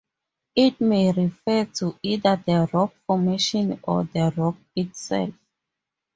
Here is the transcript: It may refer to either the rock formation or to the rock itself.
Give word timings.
It 0.55 0.81
may 0.81 1.11
refer 1.11 1.65
to 1.75 1.95
either 2.01 2.35
the 2.43 2.67
rock 2.73 2.91
formation 3.05 3.79
or 3.83 4.03
to 4.03 4.09
the 4.11 4.33
rock 4.35 4.55
itself. 4.75 5.29